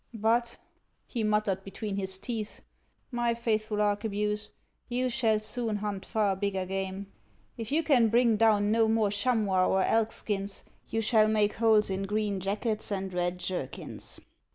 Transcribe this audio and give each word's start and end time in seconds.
"But," 0.31 0.57
he 1.05 1.23
muttered 1.23 1.63
between 1.63 1.95
his 1.95 2.17
teeth, 2.17 2.61
<: 2.85 3.11
my 3.11 3.35
faithful 3.35 3.83
arquebuse, 3.83 4.49
you 4.89 5.09
shall 5.11 5.37
soon 5.39 5.75
hunt 5.75 6.07
far 6.07 6.35
bigger 6.35 6.65
game. 6.65 7.05
If 7.55 7.71
you 7.71 7.83
can 7.83 8.07
bring 8.07 8.35
down 8.35 8.71
no 8.71 8.87
more 8.87 9.11
chamois 9.11 9.67
or 9.67 9.83
elk 9.83 10.11
skins, 10.11 10.63
you 10.89 11.01
shall 11.01 11.27
make 11.27 11.53
holes 11.53 11.91
in 11.91 12.07
green 12.07 12.39
jackets 12.39 12.91
and 12.91 13.13
red 13.13 13.37
jerkins." 13.37 14.19